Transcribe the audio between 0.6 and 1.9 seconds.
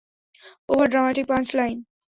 Over dramatic punch line!